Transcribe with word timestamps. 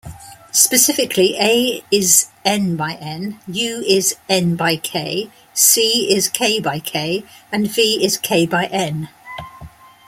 Specifically, 0.51 1.35
"A" 1.39 1.83
is 1.91 2.25
"n"-by-"n", 2.43 3.39
"U" 3.47 3.81
is 3.85 4.15
"n"-by-"k", 4.27 5.29
"C" 5.53 6.11
is 6.15 6.27
"k"-by-"k" 6.27 7.23
and 7.51 7.67
"V" 7.69 8.03
is 8.03 8.17
"k"-by-"n". 8.17 9.09